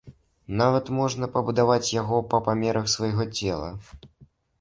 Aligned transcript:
Нават 0.61 0.85
можна 0.99 1.27
пабудаваць 1.35 1.93
яго 2.01 2.17
па 2.31 2.39
памерах 2.47 2.89
свайго 2.95 3.27
цела. 3.37 3.69